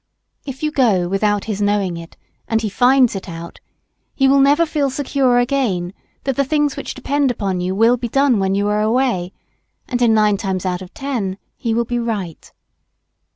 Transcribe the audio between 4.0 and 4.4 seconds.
he